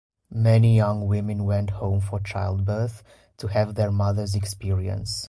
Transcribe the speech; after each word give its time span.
Many 0.33 0.75
young 0.77 1.05
women 1.07 1.43
went 1.45 1.69
home 1.69 1.99
for 1.99 2.19
childbirth, 2.19 3.03
to 3.37 3.45
have 3.49 3.75
their 3.75 3.91
mother's 3.91 4.33
experience. 4.33 5.19